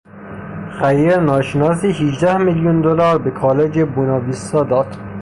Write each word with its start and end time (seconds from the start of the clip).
خیر 0.79 1.19
ناشناسی 1.19 1.87
هیجده 1.91 2.37
میلیون 2.37 2.81
دلار 2.81 3.17
به 3.17 3.31
کالج 3.31 3.79
بوناویستا 3.79 4.63
داد. 4.63 4.97